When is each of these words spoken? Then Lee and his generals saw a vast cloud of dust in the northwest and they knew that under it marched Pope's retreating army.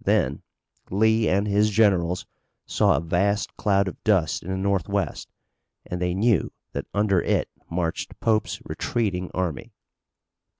Then 0.00 0.42
Lee 0.88 1.28
and 1.28 1.48
his 1.48 1.68
generals 1.68 2.24
saw 2.64 2.94
a 2.96 3.00
vast 3.00 3.56
cloud 3.56 3.88
of 3.88 4.00
dust 4.04 4.44
in 4.44 4.50
the 4.52 4.56
northwest 4.56 5.32
and 5.84 6.00
they 6.00 6.14
knew 6.14 6.52
that 6.70 6.86
under 6.94 7.20
it 7.22 7.48
marched 7.68 8.20
Pope's 8.20 8.60
retreating 8.64 9.32
army. 9.34 9.72